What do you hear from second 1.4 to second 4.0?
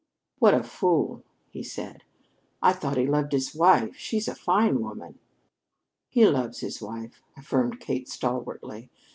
he said. "I thought he loved his wife.